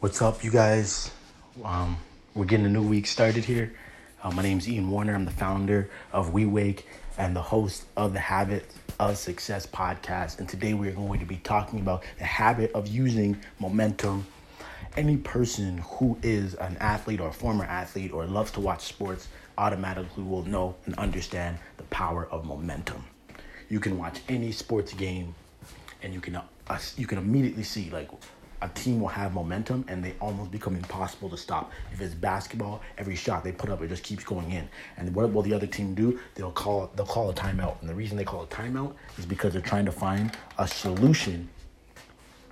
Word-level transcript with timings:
What's 0.00 0.22
up, 0.22 0.42
you 0.42 0.50
guys? 0.50 1.10
Um, 1.62 1.98
we're 2.34 2.46
getting 2.46 2.64
a 2.64 2.70
new 2.70 2.82
week 2.82 3.06
started 3.06 3.44
here. 3.44 3.74
Uh, 4.22 4.30
my 4.30 4.42
name's 4.42 4.66
Ian 4.66 4.90
Warner. 4.90 5.14
I'm 5.14 5.26
the 5.26 5.30
founder 5.30 5.90
of 6.10 6.32
WeWake 6.32 6.84
and 7.18 7.36
the 7.36 7.42
host 7.42 7.84
of 7.98 8.14
the 8.14 8.18
Habit 8.18 8.64
of 8.98 9.18
Success 9.18 9.66
podcast. 9.66 10.38
And 10.38 10.48
today 10.48 10.72
we're 10.72 10.92
going 10.92 11.20
to 11.20 11.26
be 11.26 11.36
talking 11.36 11.80
about 11.80 12.02
the 12.16 12.24
habit 12.24 12.72
of 12.72 12.88
using 12.88 13.38
momentum. 13.58 14.26
Any 14.96 15.18
person 15.18 15.76
who 15.76 16.16
is 16.22 16.54
an 16.54 16.78
athlete 16.78 17.20
or 17.20 17.28
a 17.28 17.34
former 17.34 17.64
athlete 17.64 18.10
or 18.10 18.24
loves 18.24 18.52
to 18.52 18.60
watch 18.60 18.80
sports 18.80 19.28
automatically 19.58 20.24
will 20.24 20.44
know 20.44 20.76
and 20.86 20.94
understand 20.94 21.58
the 21.76 21.84
power 21.84 22.26
of 22.30 22.46
momentum. 22.46 23.04
You 23.68 23.80
can 23.80 23.98
watch 23.98 24.20
any 24.30 24.50
sports 24.52 24.94
game 24.94 25.34
and 26.02 26.14
you 26.14 26.22
can 26.22 26.36
uh, 26.36 26.78
you 26.96 27.06
can 27.06 27.18
immediately 27.18 27.64
see 27.64 27.90
like 27.90 28.08
a 28.62 28.68
team 28.68 29.00
will 29.00 29.08
have 29.08 29.34
momentum 29.34 29.84
and 29.88 30.04
they 30.04 30.14
almost 30.20 30.50
become 30.50 30.76
impossible 30.76 31.30
to 31.30 31.36
stop. 31.36 31.70
If 31.92 32.00
it's 32.00 32.14
basketball, 32.14 32.82
every 32.98 33.16
shot 33.16 33.42
they 33.42 33.52
put 33.52 33.70
up, 33.70 33.82
it 33.82 33.88
just 33.88 34.02
keeps 34.02 34.24
going 34.24 34.52
in. 34.52 34.68
And 34.96 35.14
what 35.14 35.32
will 35.32 35.42
the 35.42 35.54
other 35.54 35.66
team 35.66 35.94
do? 35.94 36.18
They'll 36.34 36.52
call 36.52 36.90
they'll 36.94 37.06
call 37.06 37.30
a 37.30 37.34
timeout. 37.34 37.80
And 37.80 37.88
the 37.88 37.94
reason 37.94 38.16
they 38.16 38.24
call 38.24 38.42
a 38.42 38.46
timeout 38.46 38.94
is 39.18 39.26
because 39.26 39.52
they're 39.52 39.62
trying 39.62 39.86
to 39.86 39.92
find 39.92 40.32
a 40.58 40.68
solution 40.68 41.48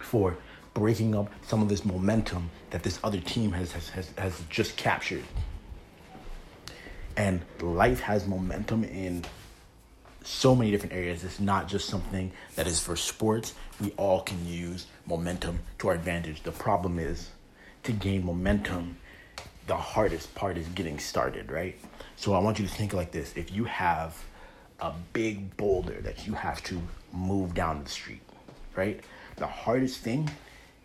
for 0.00 0.36
breaking 0.74 1.14
up 1.14 1.30
some 1.46 1.62
of 1.62 1.68
this 1.68 1.84
momentum 1.84 2.50
that 2.70 2.82
this 2.82 3.00
other 3.02 3.20
team 3.20 3.50
has 3.52 3.72
has, 3.72 3.88
has, 3.88 4.10
has 4.18 4.42
just 4.48 4.76
captured. 4.76 5.24
And 7.16 7.40
life 7.60 8.00
has 8.00 8.26
momentum 8.26 8.84
in 8.84 9.24
so 10.26 10.54
many 10.54 10.70
different 10.70 10.92
areas. 10.92 11.22
It's 11.24 11.40
not 11.40 11.68
just 11.68 11.88
something 11.88 12.32
that 12.56 12.66
is 12.66 12.80
for 12.80 12.96
sports. 12.96 13.54
We 13.80 13.92
all 13.96 14.20
can 14.20 14.46
use 14.46 14.86
momentum 15.06 15.60
to 15.78 15.88
our 15.88 15.94
advantage. 15.94 16.42
The 16.42 16.52
problem 16.52 16.98
is 16.98 17.30
to 17.84 17.92
gain 17.92 18.24
momentum, 18.24 18.96
the 19.66 19.76
hardest 19.76 20.34
part 20.34 20.58
is 20.58 20.66
getting 20.68 20.98
started, 20.98 21.50
right? 21.50 21.78
So 22.16 22.34
I 22.34 22.40
want 22.40 22.58
you 22.58 22.66
to 22.66 22.72
think 22.72 22.92
like 22.92 23.12
this. 23.12 23.32
If 23.36 23.52
you 23.52 23.64
have 23.64 24.16
a 24.80 24.92
big 25.12 25.56
boulder 25.56 26.00
that 26.02 26.26
you 26.26 26.34
have 26.34 26.62
to 26.64 26.80
move 27.12 27.54
down 27.54 27.82
the 27.82 27.88
street, 27.88 28.20
right? 28.74 29.00
The 29.36 29.46
hardest 29.46 30.00
thing 30.00 30.28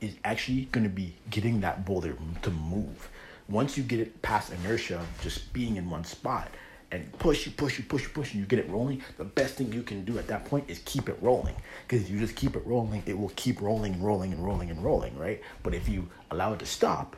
is 0.00 0.14
actually 0.24 0.62
going 0.72 0.84
to 0.84 0.90
be 0.90 1.14
getting 1.30 1.60
that 1.60 1.84
boulder 1.84 2.16
to 2.42 2.50
move. 2.50 3.08
Once 3.48 3.78
you 3.78 3.82
get 3.82 4.00
it 4.00 4.20
past 4.20 4.52
inertia, 4.52 5.04
just 5.22 5.52
being 5.52 5.76
in 5.76 5.88
one 5.88 6.04
spot, 6.04 6.48
and 6.90 7.12
push 7.18 7.46
you, 7.46 7.52
push 7.52 7.78
you, 7.78 7.84
push 7.84 8.04
you, 8.04 8.08
push 8.08 8.34
you, 8.34 8.40
you 8.40 8.46
get 8.46 8.58
it 8.58 8.68
rolling, 8.68 9.02
the 9.18 9.24
best 9.24 9.54
thing 9.56 9.72
you 9.72 9.82
can 9.82 10.04
do 10.04 10.18
at 10.18 10.26
that 10.28 10.44
point 10.46 10.64
is 10.68 10.80
keep 10.84 11.08
it 11.08 11.18
rolling. 11.20 11.54
Because 11.86 12.10
you 12.10 12.18
just 12.18 12.34
keep 12.34 12.56
it 12.56 12.66
rolling, 12.66 13.02
it 13.06 13.18
will 13.18 13.32
keep 13.36 13.60
rolling, 13.60 13.94
and 13.94 14.04
rolling, 14.04 14.32
and 14.32 14.44
rolling, 14.44 14.70
and 14.70 14.82
rolling, 14.82 15.16
right? 15.18 15.40
But 15.62 15.74
if 15.74 15.88
you 15.88 16.08
allow 16.30 16.54
it 16.54 16.60
to 16.60 16.66
stop, 16.66 17.16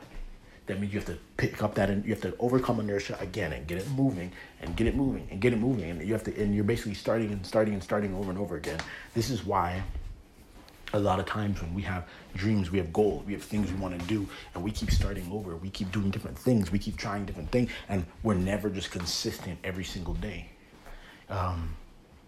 that 0.67 0.81
means 0.81 0.93
you 0.93 1.01
have 1.01 1.09
to 1.09 1.19
pick 1.37 1.63
up 1.63 1.75
that 1.75 1.91
and 1.91 2.05
you 2.05 2.11
have 2.11 2.23
to 2.23 2.35
overcome 2.39 2.79
inertia 2.79 3.17
again 3.21 3.53
and 3.53 3.67
get 3.67 3.79
it 3.79 3.89
moving 3.91 4.31
and 4.61 4.77
get 4.77 4.87
it 4.87 4.95
moving 4.95 5.27
and 5.31 5.41
get 5.41 5.53
it 5.53 5.59
moving. 5.59 5.91
And 5.91 6.07
you 6.07 6.13
have 6.13 6.23
to, 6.25 6.41
and 6.41 6.55
you're 6.55 6.65
basically 6.65 6.95
starting 6.95 7.33
and 7.33 7.45
starting 7.45 7.75
and 7.75 7.83
starting 7.83 8.15
over 8.15 8.31
and 8.31 8.39
over 8.39 8.57
again. 8.57 8.79
This 9.15 9.31
is 9.31 9.45
why 9.45 9.83
a 10.93 10.99
lot 10.99 11.21
of 11.21 11.27
times 11.27 11.61
when 11.61 11.75
we 11.75 11.83
have 11.83 12.09
dreams, 12.35 12.71
we 12.71 12.79
have 12.79 12.93
goals, 12.93 13.25
we 13.27 13.33
have 13.33 13.43
things 13.43 13.71
we 13.71 13.79
want 13.79 13.99
to 13.99 14.07
do, 14.07 14.29
and 14.55 14.63
we 14.63 14.71
keep 14.71 14.91
starting 14.91 15.31
over. 15.33 15.57
We 15.57 15.71
keep 15.71 15.93
doing 15.93 16.11
different 16.11 16.39
things. 16.39 16.73
We 16.73 16.79
keep 16.79 16.97
trying 16.97 17.27
different 17.27 17.51
things, 17.51 17.71
and 17.89 18.05
we're 18.23 18.35
never 18.35 18.71
just 18.71 18.91
consistent 18.91 19.59
every 19.63 19.85
single 19.85 20.15
day. 20.15 20.51
Um, 21.29 21.77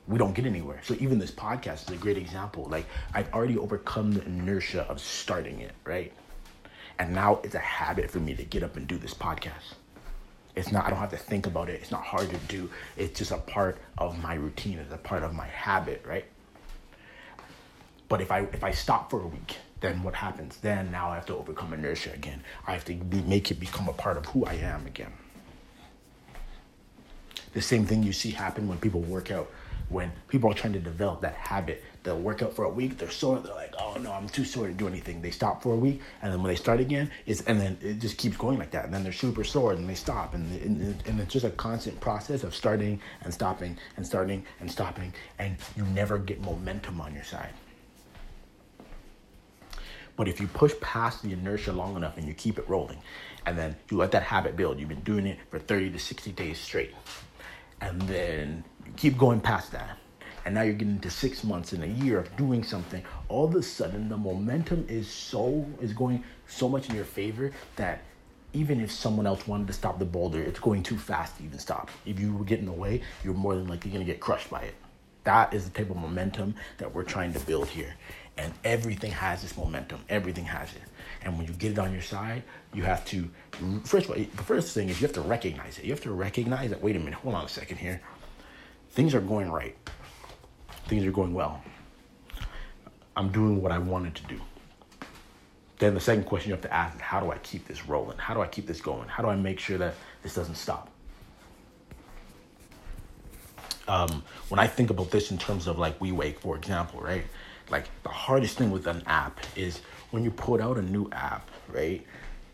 we 0.08 0.18
don't 0.18 0.34
get 0.34 0.46
anywhere. 0.46 0.80
So 0.84 0.94
even 1.00 1.18
this 1.18 1.30
podcast 1.30 1.88
is 1.88 1.90
a 1.90 1.96
great 1.96 2.16
example. 2.16 2.66
Like 2.68 2.86
I've 3.14 3.32
already 3.32 3.58
overcome 3.58 4.12
the 4.12 4.24
inertia 4.24 4.82
of 4.82 5.00
starting 5.00 5.60
it, 5.60 5.72
right? 5.84 6.12
And 6.98 7.14
now 7.14 7.40
it's 7.42 7.54
a 7.54 7.60
habit 7.60 8.10
for 8.10 8.18
me 8.18 8.34
to 8.34 8.44
get 8.44 8.62
up 8.62 8.76
and 8.76 8.86
do 8.86 8.96
this 8.96 9.14
podcast. 9.14 9.74
It's 10.54 10.70
not 10.70 10.86
I 10.86 10.90
don't 10.90 10.98
have 10.98 11.10
to 11.10 11.16
think 11.16 11.46
about 11.46 11.68
it. 11.68 11.80
It's 11.80 11.90
not 11.90 12.02
hard 12.02 12.28
to 12.30 12.36
do. 12.48 12.68
It's 12.96 13.18
just 13.18 13.30
a 13.30 13.38
part 13.38 13.78
of 13.96 14.20
my 14.22 14.34
routine. 14.34 14.78
It's 14.78 14.92
a 14.92 14.98
part 14.98 15.22
of 15.22 15.32
my 15.32 15.46
habit, 15.46 16.04
right? 16.06 16.26
But 18.12 18.20
if 18.20 18.30
I 18.30 18.40
if 18.40 18.62
I 18.62 18.72
stop 18.72 19.08
for 19.08 19.22
a 19.22 19.26
week, 19.26 19.56
then 19.80 20.02
what 20.02 20.14
happens? 20.14 20.58
Then 20.58 20.90
now 20.90 21.08
I 21.08 21.14
have 21.14 21.24
to 21.32 21.34
overcome 21.34 21.72
inertia 21.72 22.12
again. 22.12 22.42
I 22.66 22.72
have 22.74 22.84
to 22.84 22.92
be, 22.92 23.22
make 23.22 23.50
it 23.50 23.58
become 23.58 23.88
a 23.88 23.94
part 23.94 24.18
of 24.18 24.26
who 24.26 24.44
I 24.44 24.52
am 24.52 24.86
again. 24.86 25.14
The 27.54 27.62
same 27.62 27.86
thing 27.86 28.02
you 28.02 28.12
see 28.12 28.32
happen 28.32 28.68
when 28.68 28.76
people 28.76 29.00
work 29.00 29.30
out. 29.30 29.50
When 29.88 30.12
people 30.28 30.50
are 30.50 30.54
trying 30.54 30.74
to 30.74 30.78
develop 30.78 31.22
that 31.22 31.36
habit, 31.36 31.82
they'll 32.02 32.20
work 32.20 32.42
out 32.42 32.54
for 32.54 32.66
a 32.66 32.68
week. 32.68 32.98
They're 32.98 33.10
sore. 33.10 33.38
They're 33.38 33.54
like, 33.54 33.72
"Oh 33.80 33.96
no, 33.98 34.12
I'm 34.12 34.28
too 34.28 34.44
sore 34.44 34.66
to 34.66 34.74
do 34.74 34.86
anything." 34.86 35.22
They 35.22 35.30
stop 35.30 35.62
for 35.62 35.72
a 35.72 35.78
week, 35.78 36.02
and 36.20 36.30
then 36.30 36.42
when 36.42 36.50
they 36.52 36.60
start 36.66 36.80
again, 36.80 37.10
it's 37.24 37.40
and 37.46 37.58
then 37.58 37.78
it 37.80 37.98
just 37.98 38.18
keeps 38.18 38.36
going 38.36 38.58
like 38.58 38.72
that. 38.72 38.84
And 38.84 38.92
then 38.92 39.04
they're 39.04 39.20
super 39.24 39.42
sore, 39.42 39.72
and 39.72 39.88
they 39.88 39.94
stop, 39.94 40.34
and 40.34 40.44
and, 40.60 41.02
and 41.06 41.18
it's 41.18 41.32
just 41.32 41.46
a 41.46 41.50
constant 41.68 41.98
process 41.98 42.44
of 42.44 42.54
starting 42.54 43.00
and 43.22 43.32
stopping 43.32 43.78
and 43.96 44.06
starting 44.06 44.44
and 44.60 44.70
stopping, 44.70 45.14
and 45.38 45.56
you 45.76 45.84
never 45.86 46.18
get 46.18 46.42
momentum 46.42 47.00
on 47.00 47.14
your 47.14 47.24
side. 47.24 47.54
But 50.16 50.28
if 50.28 50.40
you 50.40 50.46
push 50.46 50.72
past 50.80 51.22
the 51.22 51.32
inertia 51.32 51.72
long 51.72 51.96
enough 51.96 52.18
and 52.18 52.26
you 52.26 52.34
keep 52.34 52.58
it 52.58 52.68
rolling, 52.68 52.98
and 53.46 53.58
then 53.58 53.76
you 53.90 53.96
let 53.96 54.10
that 54.12 54.22
habit 54.22 54.56
build, 54.56 54.78
you've 54.78 54.88
been 54.88 55.00
doing 55.00 55.26
it 55.26 55.38
for 55.50 55.58
30 55.58 55.90
to 55.90 55.98
60 55.98 56.32
days 56.32 56.58
straight, 56.58 56.94
and 57.80 58.00
then 58.02 58.64
you 58.86 58.92
keep 58.96 59.16
going 59.16 59.40
past 59.40 59.72
that, 59.72 59.98
and 60.44 60.54
now 60.54 60.62
you're 60.62 60.74
getting 60.74 60.98
to 61.00 61.10
six 61.10 61.44
months 61.44 61.72
and 61.72 61.82
a 61.84 61.88
year 61.88 62.18
of 62.18 62.36
doing 62.36 62.62
something, 62.62 63.02
all 63.28 63.44
of 63.44 63.54
a 63.54 63.62
sudden 63.62 64.08
the 64.08 64.16
momentum 64.16 64.84
is 64.88 65.08
so 65.08 65.66
is 65.80 65.92
going 65.92 66.22
so 66.46 66.68
much 66.68 66.88
in 66.88 66.94
your 66.94 67.04
favor 67.04 67.52
that 67.76 68.02
even 68.52 68.80
if 68.80 68.90
someone 68.92 69.26
else 69.26 69.46
wanted 69.46 69.66
to 69.66 69.72
stop 69.72 69.98
the 69.98 70.04
boulder, 70.04 70.42
it's 70.42 70.60
going 70.60 70.82
too 70.82 70.98
fast 70.98 71.38
to 71.38 71.44
even 71.44 71.58
stop. 71.58 71.90
If 72.04 72.20
you 72.20 72.34
were 72.34 72.44
getting 72.44 72.68
away, 72.68 73.02
you're 73.24 73.34
more 73.34 73.54
than 73.54 73.66
likely 73.66 73.90
going 73.90 74.04
to 74.04 74.10
get 74.12 74.20
crushed 74.20 74.50
by 74.50 74.62
it. 74.62 74.74
That 75.24 75.54
is 75.54 75.64
the 75.64 75.70
type 75.70 75.90
of 75.90 75.96
momentum 75.96 76.56
that 76.78 76.92
we're 76.92 77.04
trying 77.04 77.32
to 77.32 77.40
build 77.40 77.68
here. 77.68 77.94
And 78.38 78.52
everything 78.64 79.10
has 79.10 79.42
this 79.42 79.56
momentum. 79.56 80.00
Everything 80.08 80.44
has 80.44 80.72
it. 80.72 80.82
And 81.22 81.36
when 81.36 81.46
you 81.46 81.52
get 81.52 81.72
it 81.72 81.78
on 81.78 81.92
your 81.92 82.02
side, 82.02 82.42
you 82.72 82.82
have 82.82 83.04
to, 83.06 83.28
first 83.84 84.08
of 84.08 84.12
all, 84.12 84.16
the 84.16 84.42
first 84.42 84.74
thing 84.74 84.88
is 84.88 85.00
you 85.00 85.06
have 85.06 85.14
to 85.14 85.20
recognize 85.20 85.78
it. 85.78 85.84
You 85.84 85.92
have 85.92 86.00
to 86.02 86.12
recognize 86.12 86.70
that, 86.70 86.82
wait 86.82 86.96
a 86.96 86.98
minute, 86.98 87.14
hold 87.14 87.34
on 87.34 87.44
a 87.44 87.48
second 87.48 87.76
here. 87.76 88.00
Things 88.90 89.14
are 89.14 89.20
going 89.20 89.50
right. 89.50 89.76
Things 90.86 91.04
are 91.06 91.12
going 91.12 91.34
well. 91.34 91.62
I'm 93.16 93.30
doing 93.30 93.60
what 93.60 93.72
I 93.72 93.78
wanted 93.78 94.14
to 94.16 94.22
do. 94.24 94.40
Then 95.78 95.94
the 95.94 96.00
second 96.00 96.24
question 96.24 96.48
you 96.48 96.54
have 96.54 96.62
to 96.62 96.72
ask 96.72 96.94
is 96.94 97.00
how 97.00 97.20
do 97.20 97.30
I 97.30 97.38
keep 97.38 97.66
this 97.66 97.86
rolling? 97.86 98.16
How 98.16 98.34
do 98.34 98.40
I 98.40 98.46
keep 98.46 98.66
this 98.66 98.80
going? 98.80 99.08
How 99.08 99.22
do 99.22 99.28
I 99.28 99.36
make 99.36 99.58
sure 99.58 99.78
that 99.78 99.94
this 100.22 100.34
doesn't 100.34 100.54
stop? 100.54 100.88
Um, 103.88 104.22
when 104.48 104.60
I 104.60 104.66
think 104.66 104.90
about 104.90 105.10
this 105.10 105.30
in 105.32 105.38
terms 105.38 105.66
of 105.66 105.78
like 105.78 105.98
WeWake, 105.98 106.38
for 106.38 106.56
example, 106.56 107.00
right? 107.00 107.24
Like 107.70 107.86
the 108.02 108.08
hardest 108.08 108.58
thing 108.58 108.70
with 108.70 108.86
an 108.86 109.02
app 109.06 109.40
is 109.56 109.80
when 110.10 110.24
you 110.24 110.30
put 110.30 110.60
out 110.60 110.76
a 110.76 110.82
new 110.82 111.08
app, 111.12 111.48
right? 111.68 112.04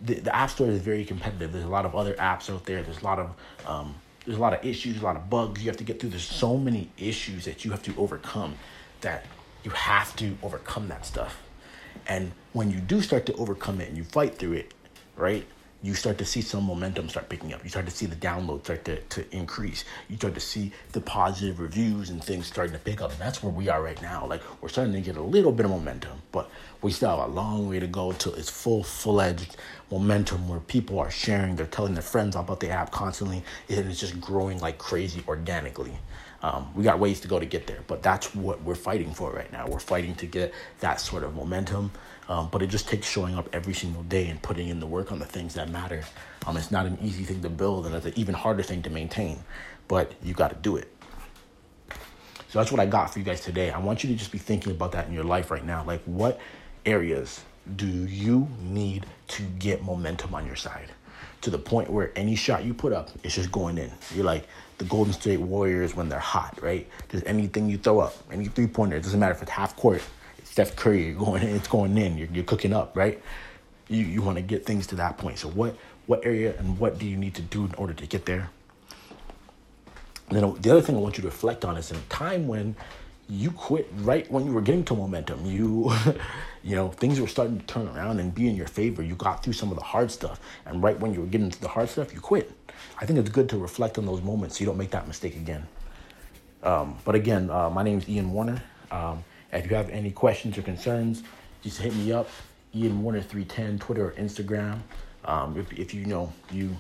The, 0.02 0.14
the 0.14 0.34
app 0.34 0.50
store 0.50 0.68
is 0.68 0.80
very 0.80 1.04
competitive. 1.04 1.52
There's 1.52 1.64
a 1.64 1.68
lot 1.68 1.84
of 1.84 1.94
other 1.94 2.14
apps 2.14 2.52
out 2.52 2.64
there. 2.64 2.82
There's 2.82 3.00
a 3.00 3.04
lot 3.04 3.18
of 3.18 3.34
um, 3.66 3.94
there's 4.24 4.38
a 4.38 4.40
lot 4.40 4.52
of 4.52 4.64
issues, 4.64 5.00
a 5.00 5.04
lot 5.04 5.16
of 5.16 5.30
bugs 5.30 5.62
you 5.62 5.70
have 5.70 5.78
to 5.78 5.84
get 5.84 6.00
through. 6.00 6.10
There's 6.10 6.22
so 6.22 6.56
many 6.56 6.90
issues 6.98 7.46
that 7.46 7.64
you 7.64 7.70
have 7.70 7.82
to 7.84 7.94
overcome 7.96 8.56
that 9.00 9.24
you 9.64 9.70
have 9.70 10.14
to 10.16 10.36
overcome 10.42 10.88
that 10.88 11.06
stuff. 11.06 11.42
And 12.06 12.32
when 12.52 12.70
you 12.70 12.78
do 12.78 13.00
start 13.00 13.26
to 13.26 13.34
overcome 13.34 13.80
it 13.80 13.88
and 13.88 13.96
you 13.96 14.04
fight 14.04 14.36
through 14.36 14.52
it, 14.52 14.74
right? 15.16 15.46
You 15.80 15.94
start 15.94 16.18
to 16.18 16.24
see 16.24 16.40
some 16.40 16.64
momentum 16.64 17.08
start 17.08 17.28
picking 17.28 17.52
up. 17.52 17.62
You 17.62 17.70
start 17.70 17.86
to 17.86 17.92
see 17.92 18.06
the 18.06 18.16
downloads 18.16 18.64
start 18.64 18.84
to, 18.86 19.00
to 19.00 19.36
increase. 19.36 19.84
You 20.08 20.16
start 20.16 20.34
to 20.34 20.40
see 20.40 20.72
the 20.92 21.00
positive 21.00 21.60
reviews 21.60 22.10
and 22.10 22.22
things 22.22 22.46
starting 22.46 22.72
to 22.72 22.80
pick 22.80 23.00
up. 23.00 23.12
And 23.12 23.20
that's 23.20 23.42
where 23.42 23.52
we 23.52 23.68
are 23.68 23.80
right 23.80 24.00
now. 24.02 24.26
Like 24.26 24.42
we're 24.60 24.70
starting 24.70 24.92
to 24.94 25.00
get 25.00 25.16
a 25.16 25.22
little 25.22 25.52
bit 25.52 25.66
of 25.66 25.70
momentum, 25.70 26.20
but 26.32 26.50
we 26.82 26.90
still 26.90 27.10
have 27.10 27.28
a 27.28 27.32
long 27.32 27.68
way 27.68 27.78
to 27.78 27.86
go 27.86 28.10
until 28.10 28.34
it's 28.34 28.50
full, 28.50 28.82
full-edged 28.82 29.56
momentum 29.90 30.48
where 30.48 30.60
people 30.60 30.98
are 30.98 31.10
sharing, 31.10 31.54
they're 31.54 31.66
telling 31.66 31.94
their 31.94 32.02
friends 32.02 32.34
about 32.34 32.58
the 32.60 32.70
app 32.70 32.90
constantly, 32.90 33.44
and 33.68 33.88
it's 33.88 34.00
just 34.00 34.20
growing 34.20 34.58
like 34.58 34.78
crazy 34.78 35.22
organically. 35.28 35.92
Um, 36.42 36.70
we 36.74 36.84
got 36.84 37.00
ways 37.00 37.20
to 37.20 37.28
go 37.28 37.40
to 37.40 37.46
get 37.46 37.66
there, 37.66 37.80
but 37.88 38.02
that's 38.02 38.34
what 38.34 38.62
we're 38.62 38.76
fighting 38.76 39.12
for 39.12 39.32
right 39.32 39.50
now. 39.52 39.66
We're 39.66 39.80
fighting 39.80 40.14
to 40.16 40.26
get 40.26 40.54
that 40.80 41.00
sort 41.00 41.24
of 41.24 41.34
momentum, 41.34 41.90
um, 42.28 42.48
but 42.52 42.62
it 42.62 42.68
just 42.68 42.88
takes 42.88 43.08
showing 43.08 43.34
up 43.34 43.48
every 43.52 43.74
single 43.74 44.04
day 44.04 44.28
and 44.28 44.40
putting 44.40 44.68
in 44.68 44.78
the 44.78 44.86
work 44.86 45.10
on 45.10 45.18
the 45.18 45.26
things 45.26 45.54
that 45.54 45.68
matter. 45.68 46.04
Um, 46.46 46.56
it's 46.56 46.70
not 46.70 46.86
an 46.86 46.96
easy 47.02 47.24
thing 47.24 47.42
to 47.42 47.50
build, 47.50 47.86
and 47.86 47.94
it's 47.94 48.06
an 48.06 48.12
even 48.14 48.34
harder 48.34 48.62
thing 48.62 48.82
to 48.82 48.90
maintain, 48.90 49.40
but 49.88 50.12
you 50.22 50.32
got 50.32 50.50
to 50.50 50.56
do 50.56 50.76
it. 50.76 50.92
So 52.50 52.60
that's 52.60 52.70
what 52.70 52.80
I 52.80 52.86
got 52.86 53.12
for 53.12 53.18
you 53.18 53.24
guys 53.24 53.40
today. 53.40 53.70
I 53.70 53.78
want 53.78 54.04
you 54.04 54.10
to 54.10 54.16
just 54.16 54.32
be 54.32 54.38
thinking 54.38 54.72
about 54.72 54.92
that 54.92 55.08
in 55.08 55.12
your 55.12 55.24
life 55.24 55.50
right 55.50 55.64
now. 55.64 55.84
Like, 55.84 56.02
what 56.04 56.40
areas 56.86 57.40
do 57.76 57.86
you 57.86 58.48
need 58.62 59.06
to 59.28 59.42
get 59.42 59.82
momentum 59.82 60.34
on 60.34 60.46
your 60.46 60.56
side? 60.56 60.88
To 61.42 61.50
the 61.50 61.58
point 61.58 61.88
where 61.88 62.10
any 62.16 62.34
shot 62.34 62.64
you 62.64 62.74
put 62.74 62.92
up, 62.92 63.10
it's 63.22 63.34
just 63.34 63.52
going 63.52 63.78
in. 63.78 63.92
You're 64.14 64.24
like, 64.24 64.46
the 64.78 64.84
Golden 64.84 65.12
State 65.12 65.40
Warriors 65.40 65.94
when 65.94 66.08
they're 66.08 66.18
hot, 66.18 66.58
right? 66.62 66.88
Just 67.10 67.26
anything 67.26 67.68
you 67.68 67.78
throw 67.78 68.00
up, 68.00 68.14
any 68.32 68.46
three 68.46 68.66
pointer, 68.66 68.96
it 68.96 69.02
doesn't 69.02 69.18
matter 69.18 69.34
if 69.34 69.42
it's 69.42 69.50
half 69.50 69.76
court, 69.76 70.02
it's 70.38 70.50
Steph 70.50 70.76
Curry, 70.76 71.06
you're 71.06 71.14
going 71.14 71.42
in, 71.42 71.54
it's 71.54 71.68
going 71.68 71.96
in, 71.98 72.16
you're, 72.18 72.28
you're 72.32 72.44
cooking 72.44 72.72
up, 72.72 72.96
right? 72.96 73.20
you 73.88 74.04
you 74.04 74.22
want 74.22 74.36
to 74.36 74.42
get 74.42 74.64
things 74.64 74.86
to 74.88 74.94
that 74.96 75.18
point. 75.18 75.38
So 75.38 75.48
what 75.48 75.76
what 76.06 76.24
area 76.24 76.56
and 76.58 76.78
what 76.78 76.98
do 76.98 77.06
you 77.06 77.16
need 77.16 77.34
to 77.34 77.42
do 77.42 77.64
in 77.64 77.74
order 77.74 77.94
to 77.94 78.06
get 78.06 78.26
there? 78.26 78.50
And 80.28 80.36
then 80.36 80.60
the 80.60 80.70
other 80.70 80.82
thing 80.82 80.94
I 80.94 80.98
want 80.98 81.16
you 81.16 81.22
to 81.22 81.28
reflect 81.28 81.64
on 81.64 81.76
is 81.76 81.90
in 81.90 81.96
a 81.96 82.02
time 82.10 82.46
when 82.48 82.76
you 83.28 83.50
quit 83.50 83.88
right 83.98 84.30
when 84.30 84.46
you 84.46 84.52
were 84.52 84.60
getting 84.60 84.84
to 84.84 84.94
momentum. 84.94 85.44
You, 85.44 85.92
you 86.64 86.74
know, 86.74 86.88
things 86.88 87.20
were 87.20 87.26
starting 87.26 87.58
to 87.58 87.66
turn 87.66 87.88
around 87.88 88.20
and 88.20 88.34
be 88.34 88.48
in 88.48 88.56
your 88.56 88.66
favor. 88.66 89.02
You 89.02 89.14
got 89.14 89.42
through 89.42 89.52
some 89.52 89.70
of 89.70 89.76
the 89.76 89.84
hard 89.84 90.10
stuff, 90.10 90.40
and 90.66 90.82
right 90.82 90.98
when 90.98 91.12
you 91.12 91.20
were 91.20 91.26
getting 91.26 91.50
to 91.50 91.60
the 91.60 91.68
hard 91.68 91.88
stuff, 91.88 92.14
you 92.14 92.20
quit. 92.20 92.50
I 93.00 93.06
think 93.06 93.18
it's 93.18 93.28
good 93.28 93.48
to 93.50 93.58
reflect 93.58 93.98
on 93.98 94.06
those 94.06 94.22
moments 94.22 94.56
so 94.56 94.60
you 94.60 94.66
don't 94.66 94.78
make 94.78 94.90
that 94.90 95.06
mistake 95.06 95.36
again. 95.36 95.66
Um, 96.62 96.96
but 97.04 97.14
again, 97.14 97.50
uh, 97.50 97.70
my 97.70 97.82
name 97.82 97.98
is 97.98 98.08
Ian 98.08 98.32
Warner. 98.32 98.62
Um, 98.90 99.24
if 99.52 99.70
you 99.70 99.76
have 99.76 99.90
any 99.90 100.10
questions 100.10 100.58
or 100.58 100.62
concerns, 100.62 101.22
just 101.62 101.80
hit 101.80 101.94
me 101.94 102.12
up, 102.12 102.28
Ian 102.74 103.02
Warner 103.02 103.22
three 103.22 103.44
ten, 103.44 103.78
Twitter 103.78 104.08
or 104.08 104.12
Instagram. 104.12 104.80
Um, 105.24 105.58
if 105.58 105.72
if 105.72 105.94
you 105.94 106.06
know 106.06 106.32
you 106.50 106.76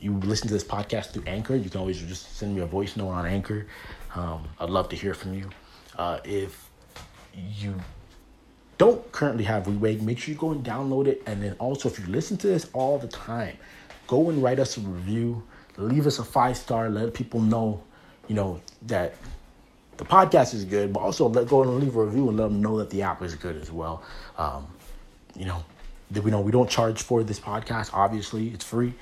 you 0.00 0.14
listen 0.14 0.48
to 0.48 0.54
this 0.54 0.64
podcast 0.64 1.12
through 1.12 1.24
Anchor, 1.26 1.54
you 1.54 1.70
can 1.70 1.80
always 1.80 2.00
just 2.00 2.36
send 2.36 2.54
me 2.56 2.62
a 2.62 2.66
voice 2.66 2.96
note 2.96 3.08
on 3.08 3.26
Anchor. 3.26 3.66
Um, 4.14 4.48
I'd 4.58 4.70
love 4.70 4.88
to 4.90 4.96
hear 4.96 5.14
from 5.14 5.34
you. 5.34 5.48
Uh, 5.96 6.18
if 6.24 6.70
you 7.34 7.74
don't 8.78 9.12
currently 9.12 9.44
have 9.44 9.64
WeWake, 9.64 10.00
make 10.00 10.18
sure 10.18 10.32
you 10.32 10.38
go 10.38 10.50
and 10.50 10.64
download 10.64 11.06
it. 11.06 11.22
And 11.26 11.42
then 11.42 11.54
also, 11.58 11.88
if 11.88 11.98
you 11.98 12.06
listen 12.06 12.36
to 12.38 12.46
this 12.46 12.68
all 12.72 12.98
the 12.98 13.08
time, 13.08 13.56
go 14.06 14.30
and 14.30 14.42
write 14.42 14.58
us 14.58 14.76
a 14.76 14.80
review. 14.80 15.42
Leave 15.76 16.06
us 16.06 16.18
a 16.18 16.24
five 16.24 16.56
star. 16.56 16.90
Let 16.90 17.14
people 17.14 17.40
know, 17.40 17.82
you 18.28 18.34
know, 18.34 18.60
that 18.82 19.14
the 19.96 20.04
podcast 20.04 20.54
is 20.54 20.64
good, 20.64 20.92
but 20.92 21.00
also 21.00 21.28
let 21.28 21.48
go 21.48 21.62
and 21.62 21.78
leave 21.78 21.96
a 21.96 22.04
review 22.04 22.28
and 22.28 22.36
let 22.36 22.44
them 22.44 22.60
know 22.60 22.78
that 22.78 22.90
the 22.90 23.02
app 23.02 23.22
is 23.22 23.34
good 23.34 23.56
as 23.56 23.70
well. 23.70 24.02
Um, 24.36 24.66
you 25.36 25.44
know, 25.44 25.64
that 26.10 26.22
we 26.22 26.30
know 26.30 26.40
we 26.40 26.52
don't 26.52 26.68
charge 26.68 27.02
for 27.02 27.22
this 27.22 27.40
podcast. 27.40 27.90
Obviously, 27.92 28.48
it's 28.48 28.64
free. 28.64 28.94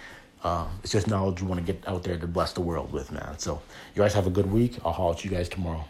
Uh, 0.43 0.67
it's 0.83 0.93
just 0.93 1.07
knowledge 1.07 1.43
we 1.43 1.49
want 1.49 1.65
to 1.65 1.73
get 1.73 1.87
out 1.87 2.03
there 2.03 2.17
to 2.17 2.27
bless 2.27 2.53
the 2.53 2.61
world 2.61 2.93
with, 2.93 3.11
man. 3.13 3.39
So 3.39 3.61
you 3.95 4.03
guys 4.03 4.15
have 4.15 4.27
a 4.27 4.31
good 4.31 4.51
week. 4.51 4.79
I'll 4.85 4.93
holler 4.93 5.15
at 5.15 5.25
you 5.25 5.31
guys 5.31 5.49
tomorrow. 5.49 5.85